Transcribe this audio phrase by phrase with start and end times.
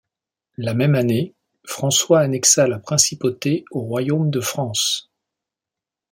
[0.57, 5.11] La même année, François annexa la principauté au royaume de France.